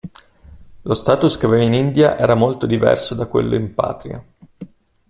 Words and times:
Lo 0.81 0.95
status 0.95 1.37
che 1.37 1.45
aveva 1.45 1.63
in 1.63 1.73
India 1.75 2.17
era 2.17 2.33
molto 2.33 2.65
diverso 2.65 3.13
da 3.13 3.27
quello 3.27 3.53
in 3.53 3.71
patria. 3.75 4.25